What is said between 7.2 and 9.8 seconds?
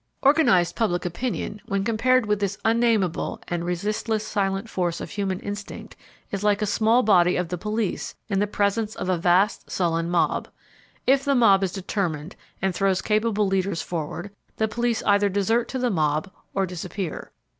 of the police in the presence of a vast